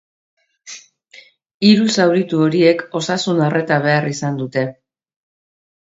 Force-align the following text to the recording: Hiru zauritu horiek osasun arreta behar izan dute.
Hiru 1.67 1.89
zauritu 1.99 2.41
horiek 2.47 2.83
osasun 3.03 3.45
arreta 3.49 3.81
behar 3.87 4.09
izan 4.17 4.41
dute. 4.45 4.65